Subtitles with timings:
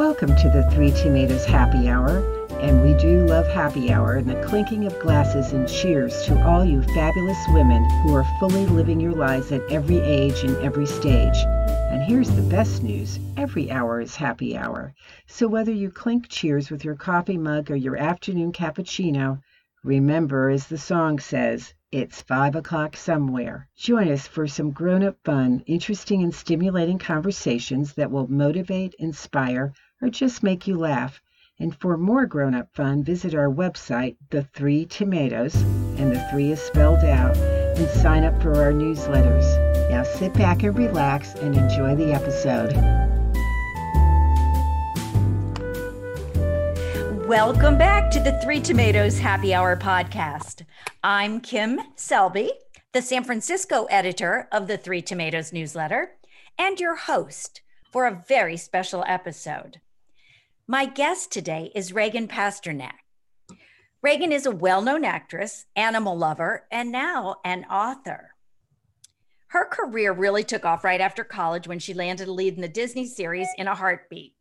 [0.00, 2.24] Welcome to the Three Tomatoes Happy Hour.
[2.58, 6.64] And we do love happy hour and the clinking of glasses and cheers to all
[6.64, 11.36] you fabulous women who are fully living your lives at every age and every stage.
[11.90, 14.94] And here's the best news every hour is happy hour.
[15.26, 19.42] So whether you clink cheers with your coffee mug or your afternoon cappuccino,
[19.84, 23.68] remember, as the song says, it's five o'clock somewhere.
[23.76, 29.74] Join us for some grown up fun, interesting, and stimulating conversations that will motivate, inspire,
[30.02, 31.20] or just make you laugh.
[31.58, 35.54] And for more grown up fun, visit our website, The Three Tomatoes,
[35.98, 39.90] and the three is spelled out, and sign up for our newsletters.
[39.90, 42.72] Now sit back and relax and enjoy the episode.
[47.28, 50.64] Welcome back to the Three Tomatoes Happy Hour podcast.
[51.04, 52.50] I'm Kim Selby,
[52.92, 56.12] the San Francisco editor of the Three Tomatoes newsletter,
[56.58, 57.60] and your host
[57.92, 59.80] for a very special episode.
[60.70, 62.92] My guest today is Reagan Pasternak.
[64.02, 68.36] Reagan is a well known actress, animal lover, and now an author.
[69.48, 72.68] Her career really took off right after college when she landed a lead in the
[72.68, 74.36] Disney series In a Heartbeat.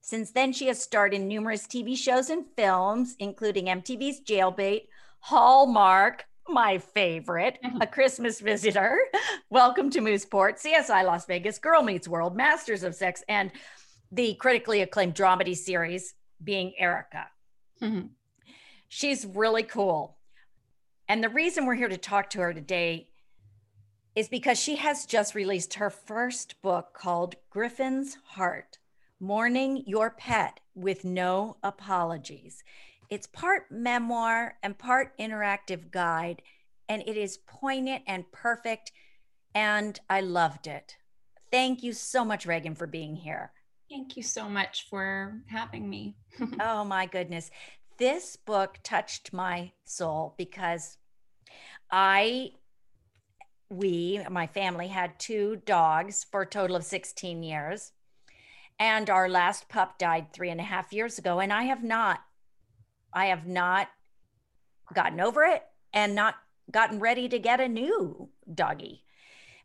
[0.00, 4.82] Since then, she has starred in numerous TV shows and films, including MTV's Jailbait,
[5.18, 7.82] Hallmark, my favorite, mm-hmm.
[7.82, 8.98] A Christmas Visitor,
[9.50, 13.50] Welcome to Mooseport, CSI Las Vegas, Girl Meets World, Masters of Sex, and
[14.12, 17.28] the critically acclaimed dramedy series being Erica.
[17.80, 18.08] Mm-hmm.
[18.88, 20.18] She's really cool.
[21.08, 23.08] And the reason we're here to talk to her today
[24.14, 28.78] is because she has just released her first book called Griffin's Heart
[29.18, 32.62] Mourning Your Pet with No Apologies.
[33.08, 36.42] It's part memoir and part interactive guide,
[36.88, 38.92] and it is poignant and perfect.
[39.54, 40.96] And I loved it.
[41.50, 43.52] Thank you so much, Reagan, for being here.
[43.92, 46.16] Thank you so much for having me.
[46.62, 47.50] oh my goodness.
[47.98, 50.96] This book touched my soul because
[51.90, 52.52] I,
[53.68, 57.92] we, my family had two dogs for a total of 16 years.
[58.78, 61.38] And our last pup died three and a half years ago.
[61.40, 62.20] And I have not,
[63.12, 63.88] I have not
[64.94, 66.36] gotten over it and not
[66.70, 69.04] gotten ready to get a new doggy.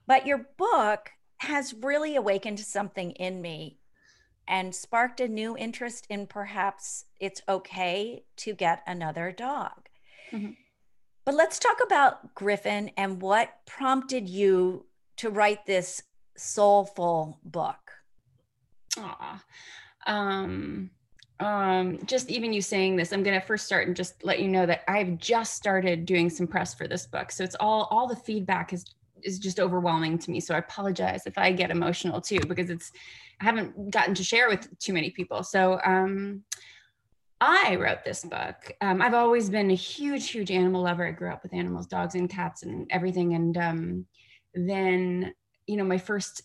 [0.06, 3.78] But your book has really awakened something in me
[4.48, 9.90] and sparked a new interest in perhaps it's okay to get another dog.
[10.32, 10.52] Mm-hmm.
[11.26, 14.86] But let's talk about Griffin and what prompted you
[15.18, 16.04] to write this
[16.38, 17.92] soulful book.
[18.98, 19.44] Aw.
[20.06, 20.90] Um,
[21.40, 24.66] um, just even you saying this, I'm gonna first start and just let you know
[24.66, 27.32] that I've just started doing some press for this book.
[27.32, 28.86] So it's all all the feedback is
[29.24, 30.40] is just overwhelming to me.
[30.40, 32.92] So I apologize if I get emotional too, because it's
[33.42, 35.44] I haven't gotten to share with too many people.
[35.44, 36.44] So um,
[37.40, 38.72] I wrote this book.
[38.82, 41.06] Um, I've always been a huge, huge animal lover.
[41.06, 43.36] I grew up with animals, dogs and cats and everything.
[43.36, 44.06] And um,
[44.56, 45.34] then,
[45.68, 46.42] you know, my first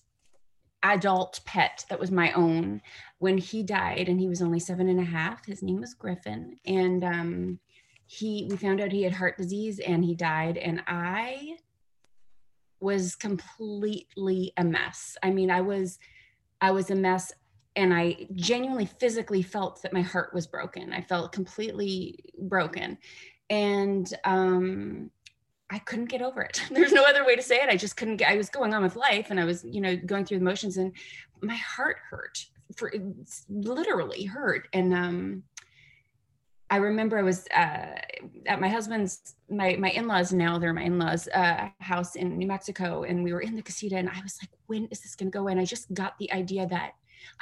[0.83, 2.81] adult pet that was my own
[3.19, 6.59] when he died and he was only seven and a half his name was griffin
[6.67, 7.59] and um,
[8.07, 11.57] he we found out he had heart disease and he died and i
[12.83, 15.99] was completely a mess i mean i was
[16.63, 17.33] I was a mess
[17.75, 20.93] and I genuinely physically felt that my heart was broken.
[20.93, 22.99] I felt completely broken.
[23.51, 25.11] And um,
[25.71, 26.63] I couldn't get over it.
[26.71, 27.69] There's no other way to say it.
[27.69, 29.97] I just couldn't get, I was going on with life and I was, you know,
[29.97, 30.95] going through the motions and
[31.43, 32.93] my heart hurt for
[33.49, 34.69] literally hurt.
[34.73, 35.43] And um,
[36.73, 38.01] I remember I was uh,
[38.47, 43.03] at my husband's, my my in-laws now they're my in-laws uh, house in New Mexico,
[43.03, 45.39] and we were in the casita, and I was like, when is this going to
[45.39, 45.49] go?
[45.49, 46.93] And I just got the idea that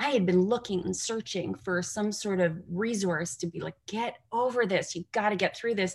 [0.01, 4.17] I had been looking and searching for some sort of resource to be like, get
[4.33, 4.97] over this.
[4.97, 5.95] You got to get through this,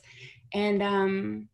[0.53, 1.49] and um,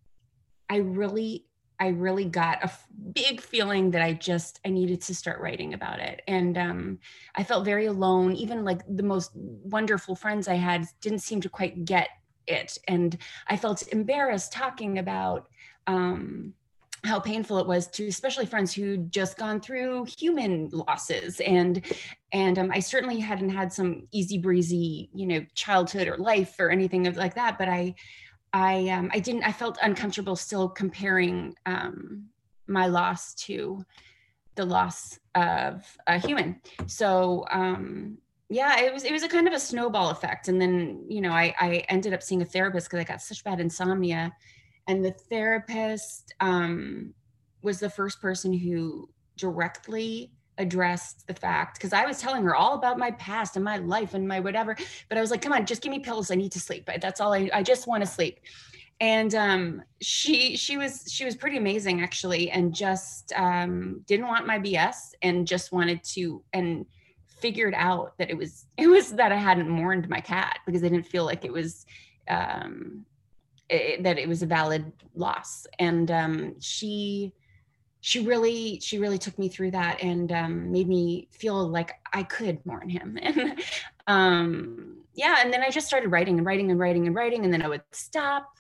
[0.70, 1.46] I really
[1.81, 5.74] I really got a f- big feeling that I just I needed to start writing
[5.74, 7.00] about it, and um,
[7.34, 8.36] I felt very alone.
[8.36, 12.09] Even like the most wonderful friends I had didn't seem to quite get
[12.46, 13.17] it, and
[13.47, 15.47] I felt embarrassed talking about
[15.88, 16.53] um,
[17.03, 21.40] how painful it was to especially friends who'd just gone through human losses.
[21.40, 21.84] And
[22.32, 26.70] and um, i certainly hadn't had some easy breezy you know childhood or life or
[26.70, 27.58] anything like that.
[27.58, 27.96] But i
[28.53, 32.26] I um, I didn't I felt uncomfortable still comparing um,
[32.68, 33.84] my loss to
[34.56, 36.62] the loss of a human.
[36.88, 38.18] So um,
[38.50, 40.48] yeah, it was it was a kind of a snowball effect.
[40.48, 43.44] And then you know I I ended up seeing a therapist because I got such
[43.44, 44.34] bad insomnia,
[44.88, 47.14] and the therapist um,
[47.62, 52.75] was the first person who directly addressed the fact because I was telling her all
[52.75, 54.75] about my past and my life and my whatever,
[55.09, 56.31] but I was like, come on, just give me pills.
[56.31, 56.90] I need to sleep.
[57.02, 58.40] That's all I, I just want to sleep.
[58.99, 64.46] And um, she she was she was pretty amazing actually, and just um, didn't want
[64.46, 66.85] my BS and just wanted to and
[67.25, 70.90] figured out that it was it was that I hadn't mourned my cat because I
[70.90, 71.85] didn't feel like it was
[72.28, 73.05] um,
[73.69, 75.66] it, that it was a valid loss.
[75.79, 77.34] And um, she
[78.02, 82.24] she really she really took me through that and um, made me feel like I
[82.24, 83.18] could mourn him.
[84.08, 87.46] And um, yeah, and then I just started writing and writing and writing and writing,
[87.46, 88.58] and then I would stop.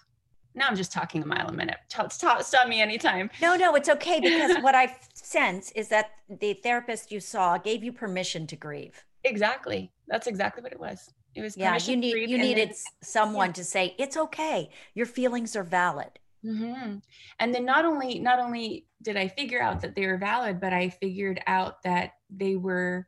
[0.53, 1.77] Now I'm just talking a mile a minute.
[1.89, 3.29] Stop, stop me anytime.
[3.41, 7.83] No, no, it's okay because what I sense is that the therapist you saw gave
[7.83, 9.03] you permission to grieve.
[9.23, 9.91] Exactly.
[10.07, 11.09] That's exactly what it was.
[11.33, 11.77] It was yeah.
[11.77, 13.53] You need you needed then, someone yeah.
[13.53, 14.69] to say it's okay.
[14.93, 16.19] Your feelings are valid.
[16.45, 16.97] Mm-hmm.
[17.39, 20.73] And then not only not only did I figure out that they were valid, but
[20.73, 23.07] I figured out that they were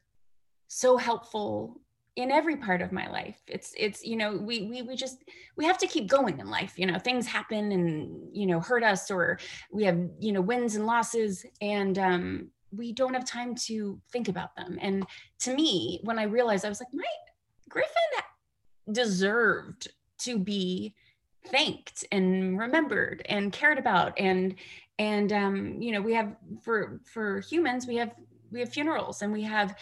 [0.68, 1.81] so helpful
[2.15, 5.24] in every part of my life it's it's you know we we we just
[5.57, 8.83] we have to keep going in life you know things happen and you know hurt
[8.83, 9.39] us or
[9.71, 14.27] we have you know wins and losses and um we don't have time to think
[14.27, 15.06] about them and
[15.39, 17.03] to me when i realized i was like my
[17.69, 17.91] griffin
[18.91, 19.88] deserved
[20.19, 20.94] to be
[21.47, 24.55] thanked and remembered and cared about and
[24.99, 28.11] and um you know we have for for humans we have
[28.51, 29.75] we have funerals and we have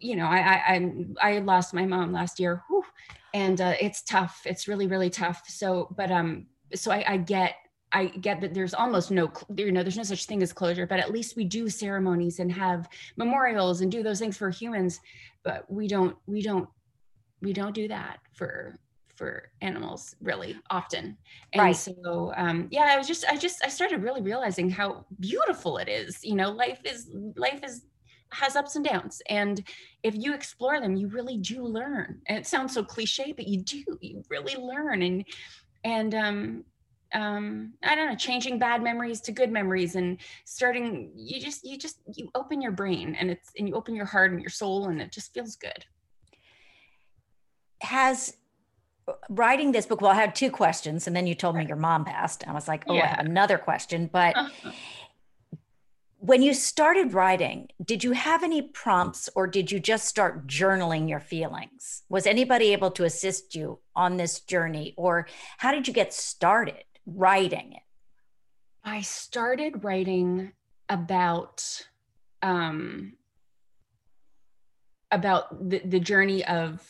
[0.00, 2.62] you know i i i, lost my mom last year.
[2.68, 2.84] Whew,
[3.32, 4.42] and uh, it's tough.
[4.44, 5.42] It's really really tough.
[5.48, 7.54] So but um so I, I get
[7.92, 10.98] I get that there's almost no, you know, there's no such thing as closure, but
[10.98, 14.98] at least we do ceremonies and have memorials and do those things for humans,
[15.44, 16.68] but we don't, we don't,
[17.42, 18.78] we don't do that for
[19.16, 21.16] for animals really often.
[21.52, 21.76] And right.
[21.76, 25.88] so um yeah i was just i just i started really realizing how beautiful it
[25.88, 27.86] is you know life is life is
[28.30, 29.20] has ups and downs.
[29.28, 29.62] And
[30.02, 32.20] if you explore them you really do learn.
[32.26, 35.02] And it sounds so cliche but you do you really learn.
[35.02, 35.24] And
[35.84, 36.64] and um
[37.14, 40.16] um i don't know changing bad memories to good memories and
[40.46, 44.06] starting you just you just you open your brain and it's and you open your
[44.06, 45.84] heart and your soul and it just feels good.
[47.82, 48.34] Has
[49.28, 52.04] writing this book well i had two questions and then you told me your mom
[52.04, 53.04] passed i was like oh yeah.
[53.04, 54.36] i have another question but
[56.24, 61.08] when you started writing, did you have any prompts or did you just start journaling
[61.08, 62.04] your feelings?
[62.08, 65.26] Was anybody able to assist you on this journey or
[65.58, 67.82] how did you get started writing it?
[68.84, 70.52] I started writing
[70.88, 71.86] about
[72.40, 73.14] um
[75.10, 76.88] about the, the journey of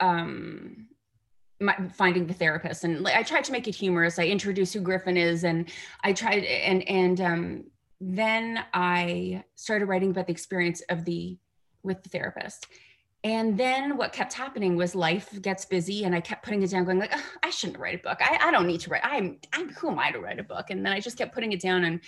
[0.00, 0.88] um
[1.62, 4.18] my, finding the therapist and I tried to make it humorous.
[4.18, 5.70] I introduced who Griffin is and
[6.02, 7.64] I tried and and um
[8.00, 11.38] then I started writing about the experience of the
[11.82, 12.66] with the therapist.
[13.24, 16.84] And then what kept happening was life gets busy and I kept putting it down,
[16.84, 18.18] going like, oh, I shouldn't write a book.
[18.20, 19.02] I, I don't need to write.
[19.04, 20.70] I'm, I'm, who am I to write a book?
[20.70, 22.00] And then I just kept putting it down and,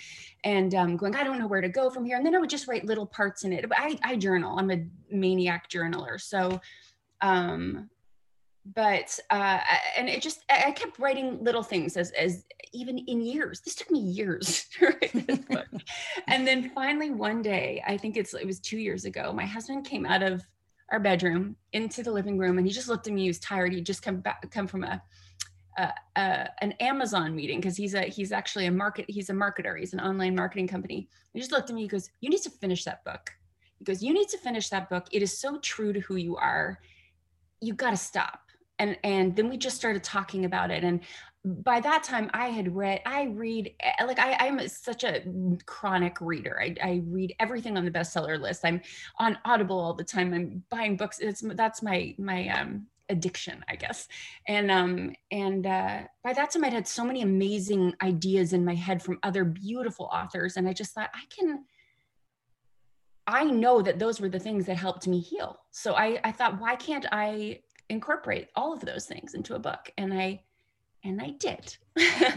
[0.43, 2.17] and um, going, I don't know where to go from here.
[2.17, 3.65] And then I would just write little parts in it.
[3.71, 6.19] I, I journal, I'm a maniac journaler.
[6.19, 6.59] So
[7.21, 7.89] um,
[8.73, 9.59] but uh,
[9.95, 13.61] and it just I kept writing little things as as even in years.
[13.61, 15.67] This took me years to write this book,
[16.27, 19.85] and then finally one day, I think it's it was two years ago, my husband
[19.85, 20.43] came out of
[20.91, 23.23] our bedroom into the living room, and he just looked at me.
[23.23, 23.73] He was tired.
[23.73, 25.01] He'd just come back come from a,
[25.77, 29.77] a, an Amazon meeting because he's a he's actually a market he's a marketer.
[29.77, 31.07] He's an online marketing company.
[31.33, 31.83] He just looked at me.
[31.83, 33.31] He goes, "You need to finish that book."
[33.77, 35.05] He goes, "You need to finish that book.
[35.11, 36.79] It is so true to who you are.
[37.61, 38.44] You got to stop."
[38.79, 41.01] And and then we just started talking about it and
[41.45, 45.21] by that time i had read i read eh, like I, i'm such a
[45.65, 46.59] chronic reader.
[46.59, 48.65] I, I read everything on the bestseller list.
[48.65, 48.81] I'm
[49.19, 50.33] on audible all the time.
[50.33, 51.19] I'm buying books.
[51.19, 54.07] It's that's my my um addiction i guess.
[54.47, 58.73] And um and uh by that time i'd had so many amazing ideas in my
[58.73, 61.65] head from other beautiful authors and i just thought i can
[63.27, 65.59] i know that those were the things that helped me heal.
[65.69, 69.91] So i i thought why can't i incorporate all of those things into a book
[69.97, 70.41] and i
[71.03, 71.77] and i did.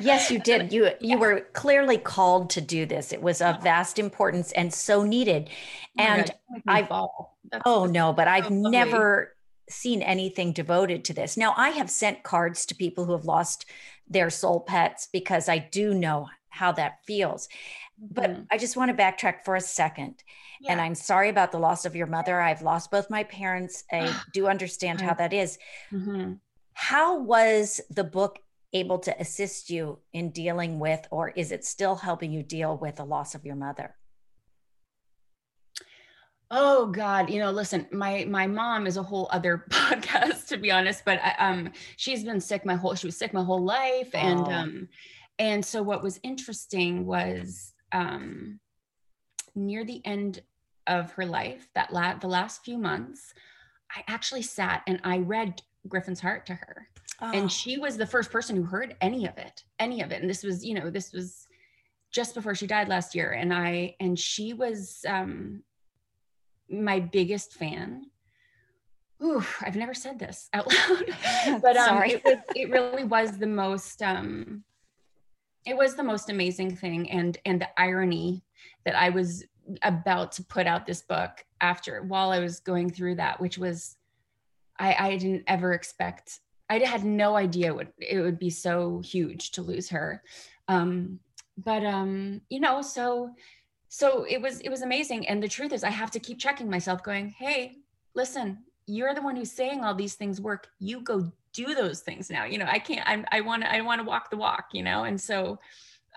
[0.01, 0.73] Yes you did.
[0.73, 1.17] You you yeah.
[1.17, 3.13] were clearly called to do this.
[3.13, 3.61] It was of oh.
[3.63, 5.49] vast importance and so needed.
[5.99, 6.31] Oh and
[6.67, 6.87] i
[7.65, 9.35] oh no but i've never
[9.71, 11.37] seen anything devoted to this.
[11.37, 13.65] Now i have sent cards to people who have lost
[14.07, 17.49] their soul pets because i do know how that feels
[18.01, 18.43] but mm-hmm.
[18.51, 20.23] I just want to backtrack for a second.
[20.61, 20.73] Yeah.
[20.73, 22.41] And I'm sorry about the loss of your mother.
[22.41, 23.85] I've lost both my parents.
[23.93, 25.59] I do understand how that is.
[25.93, 26.35] Mm-hmm.
[26.75, 28.39] How was the book
[28.73, 32.97] able to assist you in dealing with, or is it still helping you deal with
[32.97, 33.97] the loss of your mother?
[36.51, 40.71] Oh God, you know, listen, my my mom is a whole other podcast to be
[40.71, 44.15] honest, but I, um she's been sick my whole she was sick my whole life
[44.15, 44.51] and Oh.
[44.51, 44.89] um
[45.39, 48.61] and so what was interesting was um
[49.55, 50.43] near the end
[50.87, 53.35] of her life, that la- the last few months,
[53.95, 56.89] I actually sat and I read Griffin's Heart to her
[57.21, 57.33] Oh.
[57.35, 60.31] and she was the first person who heard any of it any of it and
[60.31, 61.49] this was you know this was
[62.13, 65.65] just before she died last year and i and she was um
[66.71, 68.05] my biggest fan
[69.21, 72.13] Ooh, i've never said this out loud but um Sorry.
[72.13, 74.63] it, was, it really was the most um
[75.69, 78.43] it was the most amazing thing and and the irony
[78.85, 79.45] that i was
[79.83, 83.97] about to put out this book after while i was going through that which was
[84.79, 89.53] i i didn't ever expect i had no idea what it would be so huge
[89.53, 90.23] to lose her.
[90.69, 91.21] Um
[91.57, 93.31] but um you know so
[93.89, 95.27] so it was it was amazing.
[95.29, 97.79] And the truth is i have to keep checking myself going hey
[98.15, 98.59] listen
[98.89, 100.69] you're the one who's saying all these things work.
[100.81, 103.81] You go do those things now you know i can't i'm i want to i
[103.81, 105.05] want to walk the walk you know?
[105.05, 105.59] And so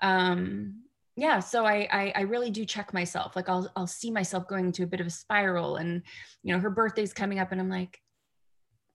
[0.01, 0.81] um
[1.15, 4.65] yeah so I, I i really do check myself like i'll i'll see myself going
[4.65, 6.01] into a bit of a spiral and
[6.41, 7.99] you know her birthday's coming up and i'm like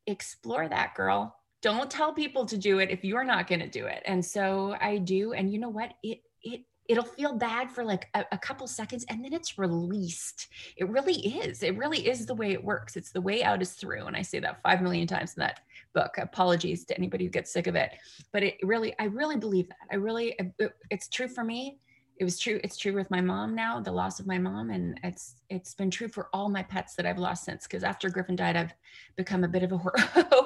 [0.06, 1.36] explore that girl.
[1.62, 4.02] Don't tell people to do it if you're not going to do it.
[4.06, 5.94] And so i do and you know what?
[6.02, 10.48] It it it'll feel bad for like a, a couple seconds and then it's released.
[10.76, 11.62] It really is.
[11.62, 12.96] It really is the way it works.
[12.96, 15.60] It's the way out is through and i say that five million times in that
[15.94, 16.16] book.
[16.18, 17.92] Apologies to anybody who gets sick of it.
[18.32, 19.88] But it really i really believe that.
[19.92, 21.78] I really uh, it- it's true for me.
[22.18, 24.98] It was true it's true with my mom now the loss of my mom and
[25.04, 28.36] it's it's been true for all my pets that i've lost since because after griffin
[28.36, 28.72] died i've
[29.16, 29.78] become a bit of a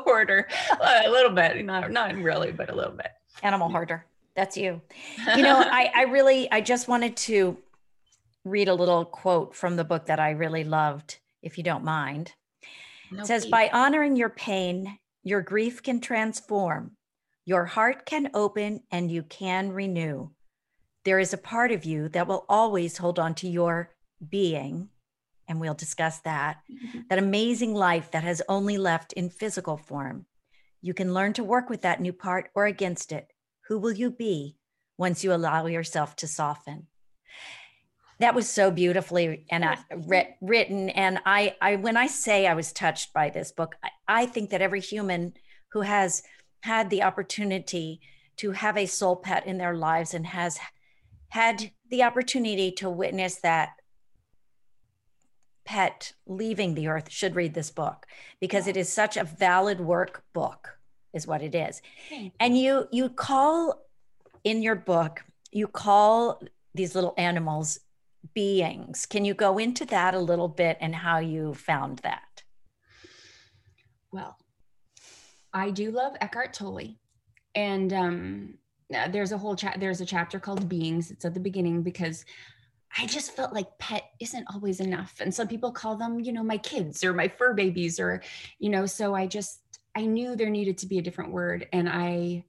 [0.04, 0.48] hoarder.
[0.80, 3.12] A little bit not not really but a little bit.
[3.44, 4.04] Animal hoarder.
[4.36, 4.80] That's you.
[5.36, 7.58] You know, I, I really, I just wanted to
[8.44, 12.32] read a little quote from the book that I really loved, if you don't mind.
[13.10, 13.50] No, It says, please.
[13.50, 16.92] by honoring your pain, your grief can transform,
[17.44, 20.30] your heart can open, and you can renew.
[21.04, 23.90] There is a part of you that will always hold on to your
[24.28, 24.88] being,
[25.48, 26.58] and we'll discuss that,
[27.10, 30.26] that amazing life that has only left in physical form.
[30.80, 33.28] You can learn to work with that new part or against it.
[33.70, 34.56] Who will you be
[34.98, 36.88] once you allow yourself to soften?
[38.18, 40.90] That was so beautifully and uh, I, writ, written.
[40.90, 44.50] And I, I, when I say I was touched by this book, I, I think
[44.50, 45.34] that every human
[45.70, 46.24] who has
[46.62, 48.00] had the opportunity
[48.38, 50.58] to have a soul pet in their lives and has
[51.28, 53.70] had the opportunity to witness that
[55.64, 58.04] pet leaving the earth should read this book
[58.40, 60.79] because it is such a valid work book
[61.12, 61.82] is what it is
[62.38, 63.82] and you you call
[64.44, 66.42] in your book you call
[66.74, 67.80] these little animals
[68.34, 72.22] beings can you go into that a little bit and how you found that
[74.12, 74.36] Well,
[75.52, 76.96] I do love Eckhart Tolle,
[77.54, 78.54] and um,
[78.94, 79.78] uh, there's a whole chat.
[79.78, 81.10] There's a chapter called Beings.
[81.10, 82.24] It's at the beginning because
[82.98, 86.42] I just felt like pet isn't always enough, and some people call them, you know,
[86.42, 88.22] my kids or my fur babies, or
[88.58, 88.86] you know.
[88.86, 89.60] So I just
[89.94, 92.44] I knew there needed to be a different word, and I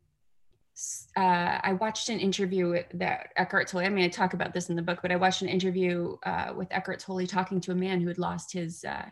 [1.17, 3.85] Uh, I watched an interview that Eckhart Tolle.
[3.85, 6.53] I mean, I talk about this in the book, but I watched an interview uh,
[6.55, 9.05] with Eckhart Tolle talking to a man who had lost his uh,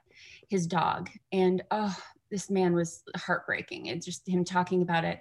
[0.47, 1.95] his dog, and oh,
[2.31, 3.87] this man was heartbreaking.
[3.87, 5.19] It's just him talking about it,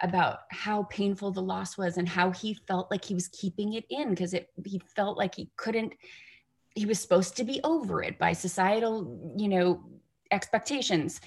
[0.00, 3.86] about how painful the loss was and how he felt like he was keeping it
[3.88, 5.94] in because it he felt like he couldn't
[6.74, 9.82] he was supposed to be over it by societal, you know,
[10.30, 11.20] expectations.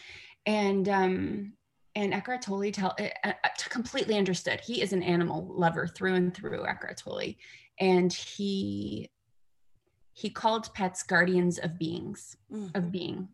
[0.45, 1.53] And um
[1.95, 3.31] and Eckhart Tolle tell uh,
[3.69, 4.59] completely understood.
[4.59, 7.35] He is an animal lover through and through, Eckhart Tolle,
[7.79, 9.09] and he
[10.13, 12.37] he called pets guardians of beings
[12.73, 13.27] of being,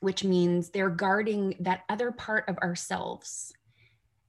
[0.00, 3.52] which means they're guarding that other part of ourselves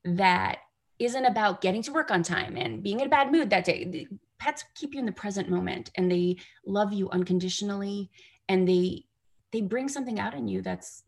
[0.06, 0.60] that
[1.00, 3.86] isn't about getting to work on time and being in a bad mood that day.
[3.86, 4.08] The
[4.40, 8.10] pets keep you in the present moment and they love you unconditionally
[8.48, 9.06] and they
[9.52, 11.04] they bring something out in you that's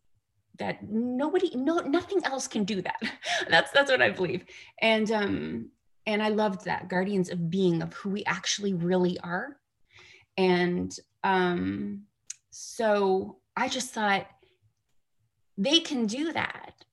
[0.60, 3.02] that nobody no nothing else can do that
[3.50, 4.46] that's that's what i believe
[4.82, 5.70] and um
[6.06, 9.58] and i loved that guardians of being of who we actually really are
[10.38, 12.04] and um
[12.56, 14.28] so I just thought
[15.58, 16.86] they can do that.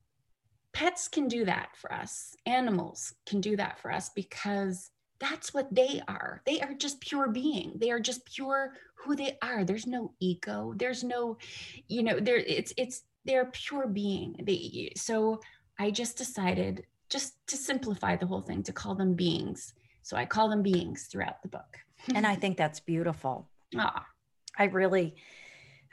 [0.72, 2.34] Pets can do that for us.
[2.46, 6.40] Animals can do that for us because that's what they are.
[6.46, 7.72] They are just pure being.
[7.76, 9.64] They are just pure who they are.
[9.64, 10.72] There's no ego.
[10.76, 11.36] There's no,
[11.88, 14.36] you know, there it's it's they're pure being.
[14.42, 15.40] They so
[15.78, 19.74] I just decided just to simplify the whole thing to call them beings.
[20.02, 21.78] So I call them beings throughout the book.
[22.14, 24.06] and i think that's beautiful Ah,
[24.58, 25.14] I really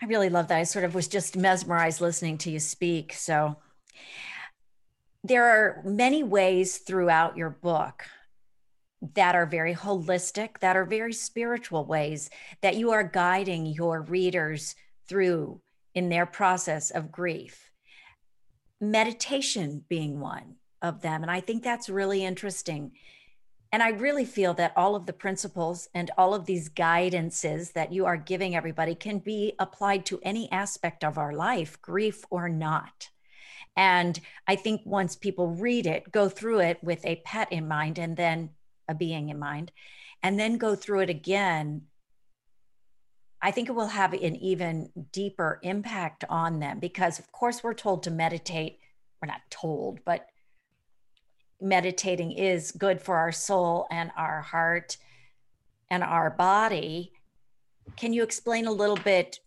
[0.01, 0.59] I really love that.
[0.59, 3.13] I sort of was just mesmerized listening to you speak.
[3.13, 3.57] So,
[5.23, 8.05] there are many ways throughout your book
[9.15, 12.29] that are very holistic, that are very spiritual ways
[12.61, 14.75] that you are guiding your readers
[15.07, 15.61] through
[15.97, 17.71] in their process of grief.
[18.79, 21.23] Meditation being one of them.
[21.23, 22.91] And I think that's really interesting.
[23.71, 27.91] And I really feel that all of the principles and all of these guidances that
[27.91, 32.47] you are giving everybody can be applied to any aspect of our life, grief or
[32.47, 33.09] not.
[33.75, 37.97] And I think once people read it, go through it with a pet in mind
[37.97, 38.51] and then
[38.87, 39.71] a being in mind,
[40.21, 41.87] and then go through it again,
[43.41, 47.73] I think it will have an even deeper impact on them because, of course, we're
[47.73, 48.79] told to meditate.
[49.21, 50.27] We're not told, but
[51.61, 54.97] meditating is good for our soul and our heart
[55.89, 57.11] and our body.
[57.95, 59.39] Can you explain a little bit,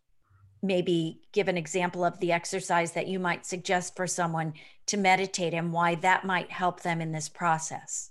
[0.63, 4.55] maybe give an example of the exercise that you might suggest for someone
[4.87, 8.11] to meditate and why that might help them in this process?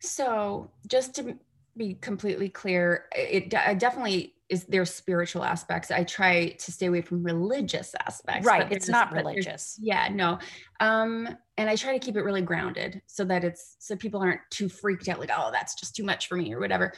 [0.00, 1.38] So, just to
[1.76, 5.90] be completely clear, it, it definitely is there's spiritual aspects.
[5.90, 8.46] I try to stay away from religious aspects.
[8.46, 8.70] Right.
[8.70, 9.78] It's not religious.
[9.80, 10.38] Yeah, no.
[10.80, 14.40] Um, and I try to keep it really grounded so that it's so people aren't
[14.50, 16.92] too freaked out, like, oh, that's just too much for me or whatever.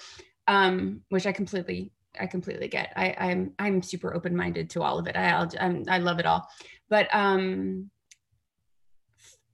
[0.48, 2.92] Um, which I completely I completely get.
[2.96, 5.16] I, I'm I'm super open minded to all of it.
[5.16, 6.48] I I'll, I'm, I love it all,
[6.88, 7.90] but um,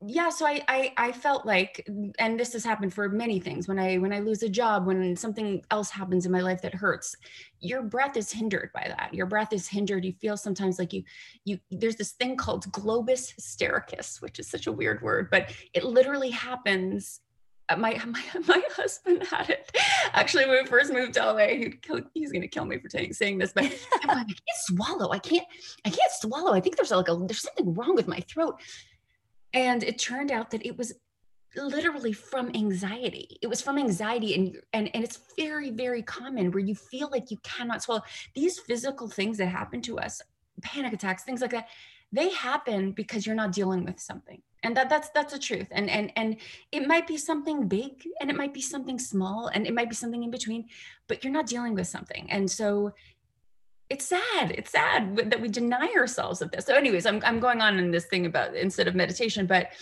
[0.06, 3.78] yeah so I, I i felt like and this has happened for many things when
[3.78, 7.14] i when i lose a job when something else happens in my life that hurts
[7.60, 11.02] your breath is hindered by that your breath is hindered you feel sometimes like you
[11.44, 15.84] you there's this thing called globus hystericus which is such a weird word but it
[15.84, 17.20] literally happens
[17.68, 19.70] uh, my, my my husband had it
[20.12, 21.46] actually when we first moved to LA.
[21.46, 25.10] He'd kill, he's gonna kill me for t- saying this, but I can't swallow.
[25.10, 25.46] I can't
[25.84, 26.52] I can't swallow.
[26.52, 28.60] I think there's like a there's something wrong with my throat.
[29.54, 30.94] And it turned out that it was
[31.56, 33.38] literally from anxiety.
[33.42, 37.30] It was from anxiety and and and it's very very common where you feel like
[37.30, 38.02] you cannot swallow.
[38.34, 40.22] These physical things that happen to us,
[40.62, 41.68] panic attacks, things like that,
[42.12, 44.40] they happen because you're not dealing with something.
[44.62, 45.66] And that that's that's the truth.
[45.70, 46.36] And and and
[46.70, 49.96] it might be something big and it might be something small and it might be
[49.96, 50.68] something in between,
[51.08, 52.30] but you're not dealing with something.
[52.30, 52.92] And so
[53.92, 54.52] it's sad.
[54.52, 56.64] It's sad that we deny ourselves of this.
[56.64, 59.72] So, anyways, I'm I'm going on in this thing about instead of meditation, but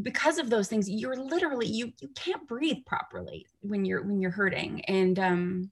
[0.00, 4.30] because of those things, you're literally you you can't breathe properly when you're when you're
[4.30, 5.70] hurting, and um,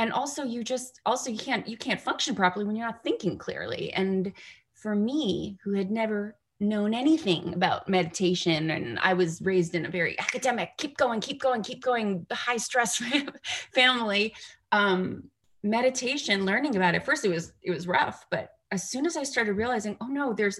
[0.00, 3.38] and also you just also you can't you can't function properly when you're not thinking
[3.38, 3.92] clearly.
[3.92, 4.32] And
[4.74, 9.90] for me, who had never known anything about meditation and i was raised in a
[9.90, 13.02] very academic keep going keep going keep going high stress
[13.74, 14.32] family
[14.70, 15.24] um
[15.62, 17.04] meditation learning about it.
[17.04, 20.32] First it was it was rough but as soon as i started realizing oh no
[20.32, 20.58] there's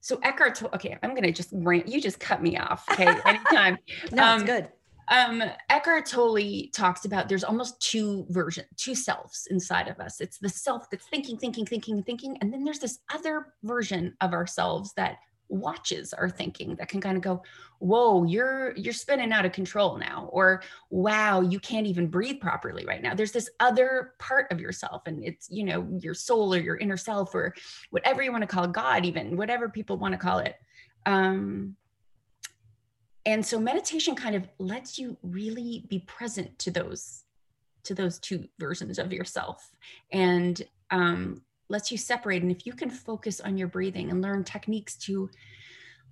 [0.00, 3.78] so eckhart tolle okay i'm gonna just rant you just cut me off okay anytime.
[4.12, 4.68] No um, it's good.
[5.10, 10.20] um eckhart tolle talks about there's almost two versions two selves inside of us.
[10.20, 14.32] It's the self that's thinking thinking thinking thinking and then there's this other version of
[14.32, 15.16] ourselves that
[15.48, 17.42] watches our thinking that can kind of go
[17.78, 22.84] whoa you're you're spinning out of control now or wow you can't even breathe properly
[22.86, 23.14] right now.
[23.14, 26.96] There's this other part of yourself and it's you know your soul or your inner
[26.96, 27.54] self or
[27.90, 30.56] whatever you want to call god even whatever people want to call it.
[31.06, 31.76] Um
[33.26, 37.24] and so meditation kind of lets you really be present to those
[37.84, 39.70] to those two versions of yourself.
[40.10, 41.42] And um
[41.74, 42.40] lets you separate.
[42.42, 45.28] And if you can focus on your breathing and learn techniques to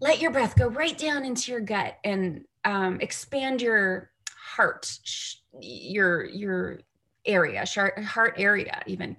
[0.01, 4.85] let your breath go right down into your gut and um, expand your heart,
[5.61, 6.81] your your
[7.25, 7.65] area,
[8.05, 9.17] heart area, even,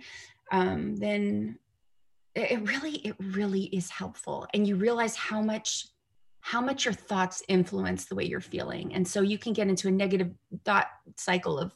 [0.52, 1.58] um, then
[2.36, 4.46] it really it really is helpful.
[4.54, 5.88] And you realize how much
[6.42, 8.94] how much your thoughts influence the way you're feeling.
[8.94, 10.32] And so you can get into a negative
[10.66, 11.74] thought cycle of,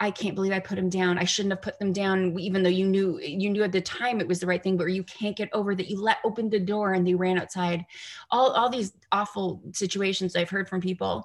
[0.00, 1.18] I can't believe I put them down.
[1.18, 4.20] I shouldn't have put them down, even though you knew you knew at the time
[4.20, 6.60] it was the right thing, but you can't get over that you let open the
[6.60, 7.84] door and they ran outside.
[8.30, 11.24] All all these awful situations I've heard from people.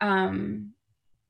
[0.00, 0.72] Um,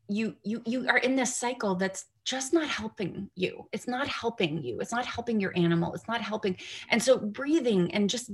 [0.08, 3.66] you you you are in this cycle that's just not helping you.
[3.72, 4.80] It's not helping you.
[4.80, 5.94] It's not helping your animal.
[5.94, 6.56] It's not helping.
[6.90, 8.30] And so breathing and just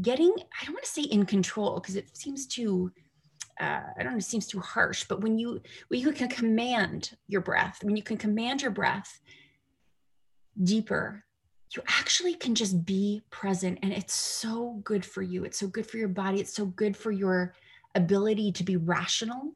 [0.00, 2.90] getting, I don't want to say in control because it seems too
[3.60, 7.16] uh, I don't know, it seems too harsh, but when you when you can command
[7.28, 9.20] your breath, when you can command your breath
[10.62, 11.24] deeper,
[11.76, 15.44] you actually can just be present, and it's so good for you.
[15.44, 16.40] It's so good for your body.
[16.40, 17.54] It's so good for your
[17.94, 19.54] ability to be rational.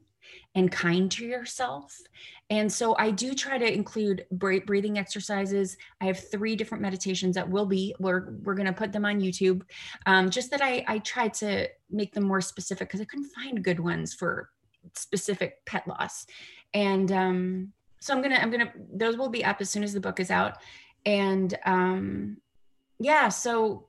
[0.55, 1.99] And kind to yourself.
[2.49, 5.77] And so I do try to include breathing exercises.
[5.99, 9.19] I have three different meditations that will be we're we're going to put them on
[9.19, 9.63] YouTube.
[10.05, 13.63] Um, just that I I tried to make them more specific because I couldn't find
[13.63, 14.49] good ones for
[14.93, 16.25] specific pet loss.
[16.73, 19.99] And um, so I'm gonna I'm gonna those will be up as soon as the
[19.99, 20.57] book is out.
[21.05, 22.37] And um,
[22.99, 23.87] yeah, so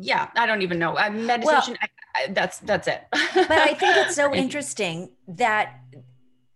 [0.00, 0.96] yeah, I don't even know.
[0.96, 1.44] Uh, meditation.
[1.74, 1.88] Well, I,
[2.30, 3.04] that's that's it.
[3.10, 5.80] but I think it's so interesting that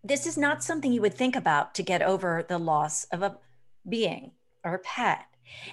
[0.04, 3.38] this is not something you would think about to get over the loss of a
[3.88, 4.32] being
[4.64, 5.24] or a pet.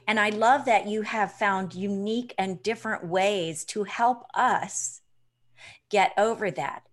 [0.08, 5.02] And I love that you have found unique and different ways to help us
[5.89, 6.84] get over that.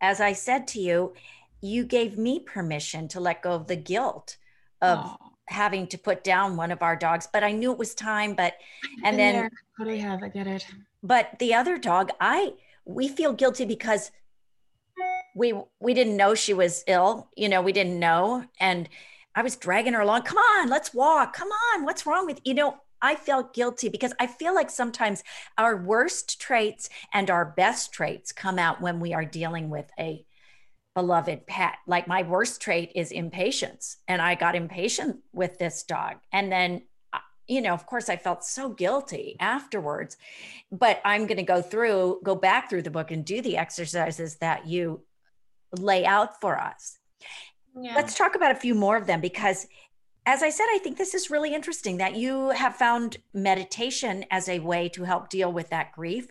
[0.00, 1.14] As I said to you,
[1.60, 4.36] you gave me permission to let go of the guilt
[4.80, 5.16] of Aww.
[5.48, 8.34] Having to put down one of our dogs, but I knew it was time.
[8.34, 8.54] But,
[9.04, 10.22] and then, what do I have?
[10.22, 10.66] I get it.
[11.02, 12.52] But the other dog, I,
[12.84, 14.10] we feel guilty because
[15.34, 18.88] we we didn't know she was ill you know we didn't know and
[19.34, 22.54] i was dragging her along come on let's walk come on what's wrong with you
[22.54, 25.22] know i felt guilty because i feel like sometimes
[25.56, 30.24] our worst traits and our best traits come out when we are dealing with a
[30.98, 36.16] beloved pet like my worst trait is impatience and i got impatient with this dog
[36.32, 36.82] and then
[37.12, 40.18] uh, you know, of course, I felt so guilty afterwards,
[40.70, 44.36] but I'm going to go through, go back through the book and do the exercises
[44.42, 45.00] that you
[45.72, 46.98] lay out for us.
[47.74, 47.94] Yeah.
[47.94, 49.66] Let's talk about a few more of them because
[50.26, 54.46] as I said, I think this is really interesting that you have found meditation as
[54.50, 56.28] a way to help deal with that grief.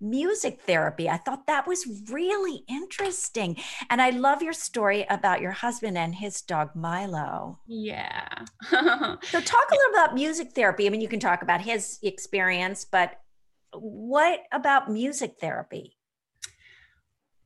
[0.00, 1.08] Music therapy.
[1.08, 3.56] I thought that was really interesting.
[3.90, 7.60] And I love your story about your husband and his dog, Milo.
[7.66, 8.26] Yeah.
[8.70, 10.86] so, talk a little about music therapy.
[10.86, 13.20] I mean, you can talk about his experience, but
[13.74, 15.96] what about music therapy?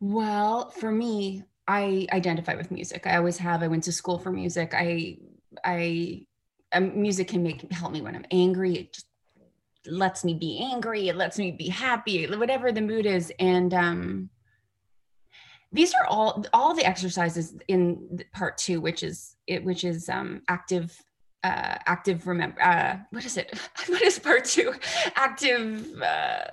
[0.00, 3.06] Well, for me, I identify with music.
[3.06, 3.62] I always have.
[3.62, 4.74] I went to school for music.
[4.74, 5.18] I,
[5.64, 6.26] I,
[6.72, 8.76] um, music can make help me when I'm angry.
[8.76, 9.06] It just
[9.86, 11.08] lets me be angry.
[11.08, 13.32] It lets me be happy, whatever the mood is.
[13.38, 14.30] And um,
[15.72, 20.42] these are all all the exercises in part two, which is it, which is um,
[20.48, 20.96] active
[21.44, 24.72] uh, active remember uh, what is it what is part two
[25.14, 26.44] active uh,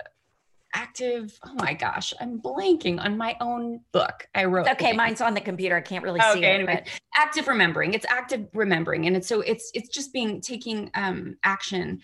[0.74, 5.20] active oh my gosh i'm blanking on my own book i wrote it's okay mine's
[5.20, 6.82] on the computer i can't really okay, see it anyway.
[6.84, 7.00] But...
[7.16, 12.00] active remembering it's active remembering and it's so it's it's just being taking um action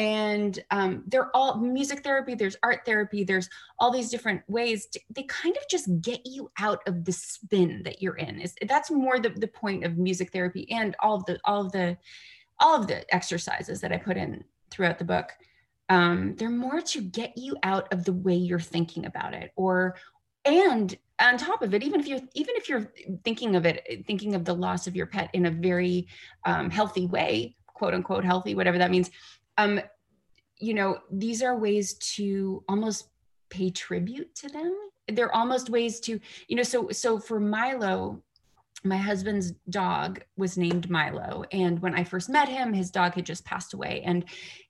[0.00, 4.98] and um, they're all music therapy there's art therapy there's all these different ways to,
[5.14, 8.90] they kind of just get you out of the spin that you're in is that's
[8.90, 11.96] more the, the point of music therapy and all of the all of the
[12.60, 15.32] all of the exercises that i put in throughout the book.
[15.88, 19.96] Um, they're more to get you out of the way you're thinking about it or
[20.44, 22.90] and on top of it even if you're even if you're
[23.24, 26.06] thinking of it thinking of the loss of your pet in a very
[26.46, 29.10] um, healthy way quote unquote healthy whatever that means
[29.60, 29.80] um,
[30.58, 33.08] you know these are ways to almost
[33.48, 34.74] pay tribute to them.
[35.08, 38.22] They're almost ways to you know so so for milo
[38.82, 41.44] my husband's dog was named Milo.
[41.52, 44.02] And when I first met him, his dog had just passed away.
[44.06, 44.24] And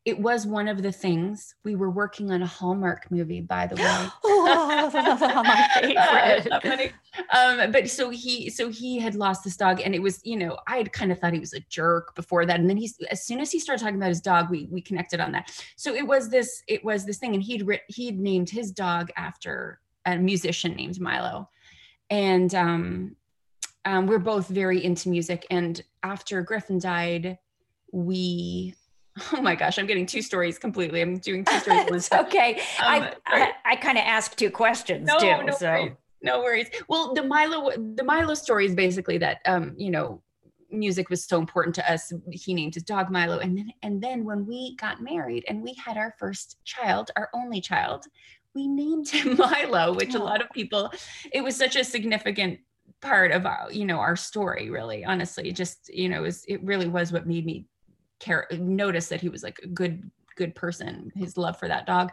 [0.05, 3.77] it was one of the things we were working on a Hallmark movie, by the
[3.77, 4.09] way.
[4.25, 5.69] oh, my
[6.61, 6.93] favorite.
[7.33, 10.59] um, but so he, so he had lost this dog and it was, you know,
[10.67, 12.59] I had kind of thought he was a jerk before that.
[12.59, 15.21] And then he's, as soon as he started talking about his dog, we, we connected
[15.21, 15.53] on that.
[15.77, 17.35] So it was this, it was this thing.
[17.35, 21.49] And he'd, writ, he'd named his dog after a musician named Milo.
[22.09, 23.17] And, um,
[23.85, 25.47] um, we're both very into music.
[25.51, 27.39] And after Griffin died,
[27.93, 28.75] we
[29.33, 31.01] oh my gosh, I'm getting two stories completely.
[31.01, 32.09] I'm doing two stories.
[32.13, 32.55] okay.
[32.55, 35.45] Um, I, I, I kind of asked two questions no, too.
[35.45, 35.93] No so worries.
[36.23, 36.71] no worries.
[36.89, 40.23] Well, the Milo the Milo story is basically that um, you know,
[40.71, 42.13] music was so important to us.
[42.31, 43.39] He named his dog Milo.
[43.39, 47.29] And then and then when we got married and we had our first child, our
[47.35, 48.05] only child,
[48.55, 50.23] we named him Milo, which oh.
[50.23, 50.93] a lot of people,
[51.33, 52.61] it was such a significant
[53.01, 55.53] part of our, you know, our story, really, honestly.
[55.53, 57.67] Just, you know, it, was, it really was what made me
[58.19, 62.13] care, notice that he was like a good, good person, his love for that dog.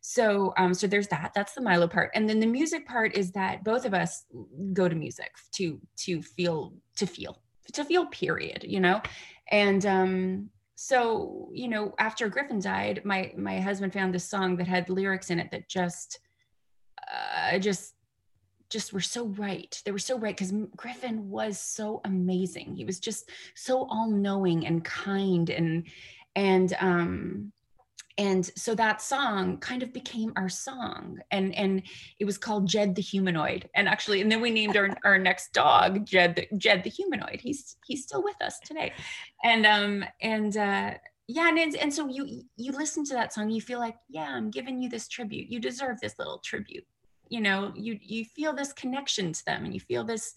[0.00, 1.32] So, um, so there's that.
[1.34, 4.24] That's the Milo part, and then the music part is that both of us
[4.72, 8.06] go to music to to feel to feel to feel.
[8.06, 8.62] Period.
[8.62, 9.02] You know,
[9.50, 14.68] and um, so you know, after Griffin died, my my husband found this song that
[14.68, 16.20] had lyrics in it that just,
[17.12, 17.95] uh, just
[18.70, 19.80] just were so right.
[19.84, 22.74] They were so right because Griffin was so amazing.
[22.74, 25.86] He was just so all knowing and kind and
[26.34, 27.52] and um
[28.18, 31.18] and so that song kind of became our song.
[31.30, 31.82] And and
[32.18, 33.68] it was called jed the humanoid.
[33.74, 37.40] And actually and then we named our, our next dog jed the, jed the humanoid.
[37.40, 38.92] He's he's still with us today.
[39.44, 40.94] And um and uh
[41.28, 44.48] yeah and, and so you you listen to that song you feel like yeah i'm
[44.48, 45.50] giving you this tribute.
[45.50, 46.86] You deserve this little tribute
[47.28, 50.34] you know you you feel this connection to them and you feel this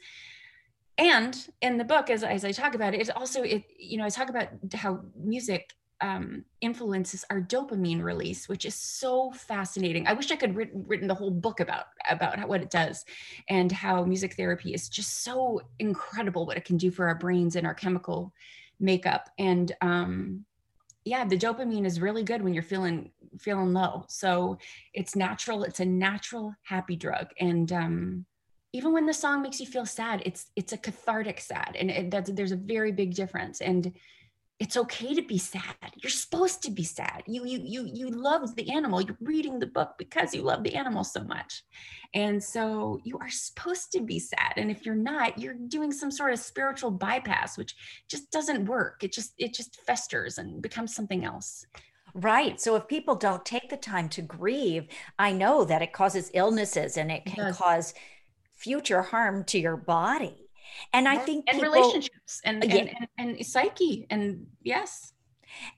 [0.97, 4.06] and in the book as, as i talk about it it also it you know
[4.06, 10.08] i talk about how music um, influences our dopamine release, which is so fascinating.
[10.08, 13.06] I wish I could written written the whole book about about how, what it does,
[13.49, 17.56] and how music therapy is just so incredible what it can do for our brains
[17.56, 18.34] and our chemical
[18.80, 19.30] makeup.
[19.38, 20.45] And um,
[21.05, 24.05] yeah, the dopamine is really good when you're feeling feeling low.
[24.07, 24.57] So
[24.93, 25.63] it's natural.
[25.63, 28.25] It's a natural happy drug, and um,
[28.73, 32.12] even when the song makes you feel sad, it's it's a cathartic sad, and it,
[32.12, 33.62] that's there's a very big difference.
[33.62, 33.93] And
[34.60, 35.63] it's okay to be sad.
[35.95, 37.24] You're supposed to be sad.
[37.26, 39.02] You you you you love the animal.
[39.02, 41.63] You're reading the book because you love the animal so much.
[42.13, 44.54] And so you are supposed to be sad.
[44.58, 47.76] And if you're not, you're doing some sort of spiritual bypass which
[48.10, 49.02] just doesn't work.
[49.02, 51.65] It just it just festers and becomes something else.
[52.13, 52.60] Right.
[52.60, 56.98] So if people don't take the time to grieve, I know that it causes illnesses
[56.98, 57.93] and it can it cause
[58.56, 60.48] future harm to your body.
[60.93, 62.75] And I think and people, relationships and, yeah.
[62.75, 65.13] and, and, and psyche and yes.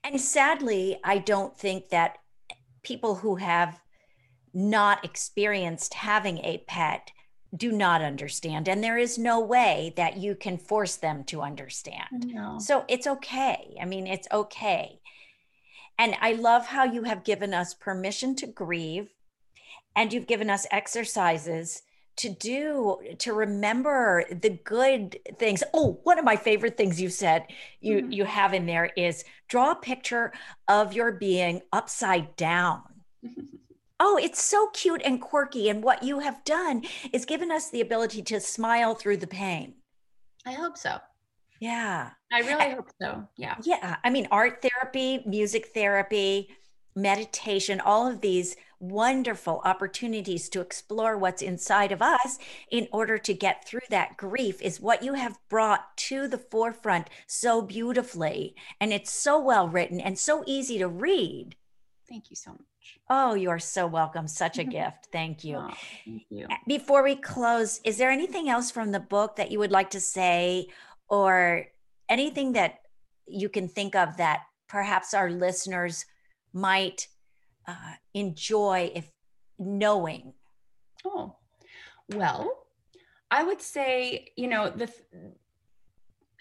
[0.04, 2.18] And sadly, I don't think that
[2.82, 3.80] people who have
[4.54, 7.10] not experienced having a pet
[7.54, 8.68] do not understand.
[8.68, 12.26] And there is no way that you can force them to understand.
[12.26, 12.58] No.
[12.58, 13.76] So it's okay.
[13.80, 15.00] I mean, it's okay.
[15.98, 19.12] And I love how you have given us permission to grieve
[19.94, 21.82] and you've given us exercises
[22.16, 25.62] to do to remember the good things.
[25.72, 27.46] Oh one of my favorite things you said
[27.80, 28.12] you mm-hmm.
[28.12, 30.32] you have in there is draw a picture
[30.68, 32.82] of your being upside down.
[34.04, 37.80] Oh it's so cute and quirky and what you have done is given us the
[37.80, 39.74] ability to smile through the pain.
[40.44, 40.98] I hope so.
[41.60, 42.10] Yeah.
[42.32, 43.54] I really hope so yeah.
[43.62, 46.48] Yeah i mean art therapy music therapy
[46.96, 52.38] meditation all of these wonderful opportunities to explore what's inside of us
[52.70, 57.08] in order to get through that grief is what you have brought to the forefront
[57.26, 58.56] so beautifully.
[58.80, 61.54] And it's so well written and so easy to read.
[62.08, 62.60] Thank you so much.
[63.08, 64.26] Oh, you are so welcome.
[64.26, 65.08] Such a gift.
[65.12, 65.56] Thank you.
[65.58, 65.70] Oh,
[66.04, 66.48] thank you.
[66.66, 70.00] Before we close, is there anything else from the book that you would like to
[70.00, 70.66] say
[71.08, 71.66] or
[72.08, 72.80] anything that
[73.28, 76.04] you can think of that perhaps our listeners
[76.52, 77.06] might
[77.66, 79.10] uh, enjoy if
[79.58, 80.34] knowing?
[81.04, 81.36] Oh,
[82.08, 82.66] well,
[83.30, 84.92] I would say, you know, the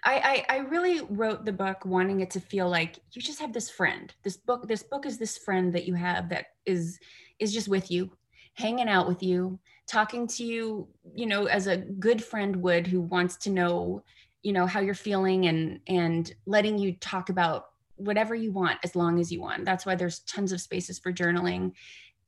[0.04, 3.54] I, I, I really wrote the book wanting it to feel like you just have
[3.54, 4.14] this friend.
[4.24, 7.00] This book, this book is this friend that you have that is
[7.40, 8.12] is just with you,
[8.54, 13.02] hanging out with you, talking to you, you know, as a good friend would who
[13.02, 14.04] wants to know,
[14.42, 17.71] you know, how you're feeling and and letting you talk about
[18.02, 19.66] whatever you want as long as you want.
[19.66, 21.72] That's why there's tons of spaces for journaling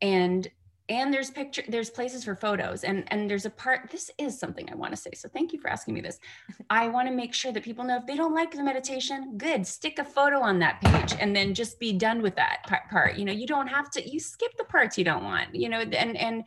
[0.02, 0.48] and
[0.90, 2.84] and there's picture there's places for photos.
[2.84, 5.60] And and there's a part this is something i want to say so thank you
[5.60, 6.20] for asking me this.
[6.70, 9.66] I want to make sure that people know if they don't like the meditation good
[9.66, 13.18] stick a photo on that page and then just be done with that part.
[13.18, 15.80] You know you don't have to you skip the parts you don't want you know
[15.80, 16.44] and and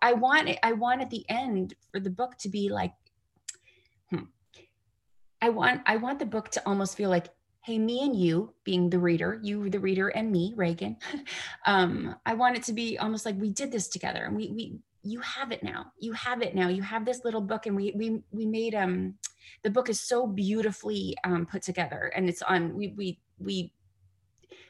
[0.00, 2.92] i want it i want at the end for the book to be like
[4.10, 4.24] hmm,
[5.40, 7.28] i want i want the book to almost feel like
[7.64, 10.96] hey, me and you, being the reader, you, the reader, and me, Reagan,
[11.66, 14.78] um, I want it to be almost like we did this together and we, we,
[15.04, 15.86] you have it now.
[15.98, 16.68] You have it now.
[16.68, 19.14] You have this little book, and we, we, we made um,
[19.64, 22.74] the book is so beautifully um, put together, and it's on.
[22.74, 23.72] We, we, we,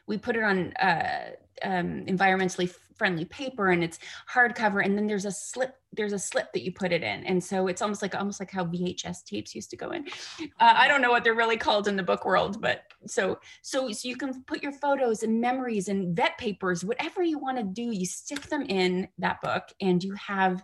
[0.07, 1.31] we put it on uh,
[1.63, 3.99] um, environmentally friendly paper and it's
[4.31, 7.23] hardcover and then there's a slip there's a slip that you put it in.
[7.25, 10.05] And so it's almost like almost like how vhs tapes used to go in.
[10.41, 13.91] Uh, i don't know what they're really called in the book world but so so
[13.91, 17.63] so you can put your photos and memories and vet papers whatever you want to
[17.63, 20.63] do you stick them in that book and you have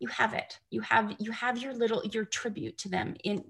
[0.00, 0.58] you have it.
[0.70, 3.44] You have you have your little your tribute to them in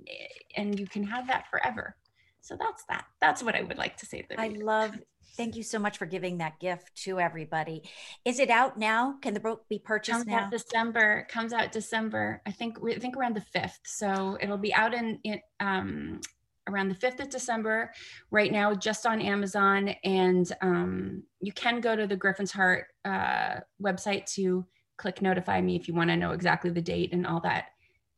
[0.57, 1.97] and you can have that forever.
[2.41, 3.05] So that's that.
[3.21, 4.97] That's what i would like to say to i love
[5.39, 7.85] Thank you so much for giving that gift to everybody.
[8.25, 9.15] Is it out now?
[9.23, 10.39] Can the book be purchased comes now?
[10.41, 12.43] Out December comes out December.
[12.45, 13.79] I think I think around the fifth.
[13.85, 16.21] So it'll be out in it um,
[16.69, 17.93] around the fifth of December.
[18.33, 23.61] Right now, just on Amazon, and um, you can go to the Griffin's Heart uh,
[23.81, 27.41] website to click notify me if you want to know exactly the date and all
[27.43, 27.67] that.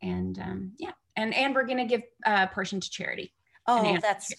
[0.01, 3.35] And um, yeah, and and we're gonna give a portion to charity.
[3.67, 4.33] Oh, that's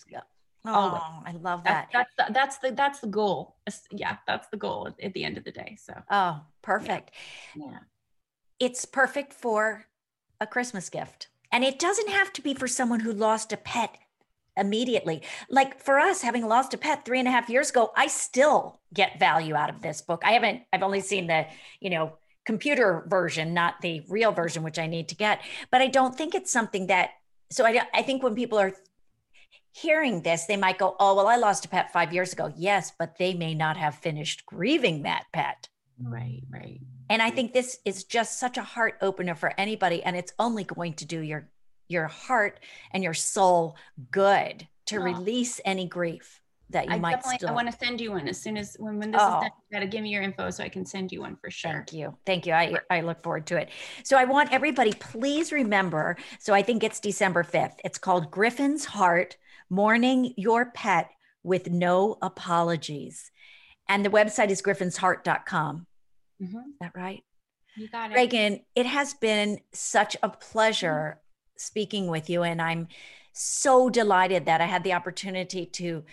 [0.65, 1.89] Oh, I love that.
[1.91, 3.56] That's that's the, that's the that's the goal.
[3.89, 5.78] Yeah, that's the goal at, at the end of the day.
[5.82, 5.93] So.
[6.10, 7.12] Oh, perfect.
[7.56, 7.80] Yeah.
[8.60, 9.88] It's perfect for
[10.39, 11.30] a Christmas gift.
[11.52, 13.97] And it doesn't have to be for someone who lost a pet
[14.56, 15.24] immediately.
[15.50, 18.80] Like for us, having lost a pet three and a half years ago, I still
[18.93, 20.21] get value out of this book.
[20.24, 21.47] I haven't, I've only seen the,
[21.80, 22.13] you know,
[22.45, 25.41] computer version, not the real version, which I need to get.
[25.71, 27.12] But I don't think it's something that,
[27.50, 28.74] so I, I think when people are
[29.72, 32.52] hearing this, they might go, oh, well, I lost a pet five years ago.
[32.56, 35.70] Yes, but they may not have finished grieving that pet.
[36.00, 36.80] Right, right.
[37.10, 40.04] And I think this is just such a heart opener for anybody.
[40.04, 41.50] And it's only going to do your
[41.88, 43.76] your heart and your soul
[44.12, 45.04] good to oh.
[45.04, 47.50] release any grief that you I might still.
[47.50, 49.28] I want to send you one as soon as when, when this oh.
[49.28, 49.52] is done.
[49.54, 49.64] Oh.
[49.70, 51.72] You gotta give me your info so I can send you one for sure.
[51.72, 52.18] Thank you.
[52.26, 52.54] Thank you.
[52.54, 53.70] I, I look forward to it.
[54.04, 56.18] So I want everybody, please remember.
[56.40, 57.76] So I think it's December 5th.
[57.84, 59.38] It's called Griffin's Heart
[59.72, 61.10] Mourning Your Pet
[61.44, 63.32] with No Apologies.
[63.88, 65.88] And the website is griffinsheart.com.
[66.44, 66.58] Mm-hmm.
[66.58, 67.24] Is that right?
[67.78, 68.16] You got it.
[68.16, 71.58] Reagan, it has been such a pleasure mm-hmm.
[71.58, 72.44] speaking with you.
[72.44, 72.90] And I'm
[73.32, 76.04] so delighted that I had the opportunity to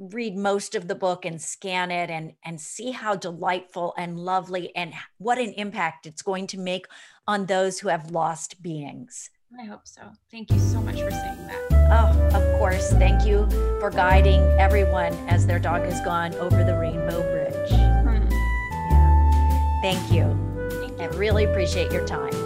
[0.00, 4.74] read most of the book and scan it and and see how delightful and lovely
[4.76, 6.86] and what an impact it's going to make
[7.26, 9.30] on those who have lost beings.
[9.58, 10.02] I hope so.
[10.30, 11.90] Thank you so much for saying that.
[11.90, 12.90] Oh, of course.
[12.92, 13.48] Thank you
[13.80, 17.70] for guiding everyone as their dog has gone over the rainbow bridge.
[17.70, 18.28] Hmm.
[18.90, 19.80] Yeah.
[19.82, 20.68] Thank you.
[20.80, 21.04] Thank you.
[21.04, 22.45] I really appreciate your time.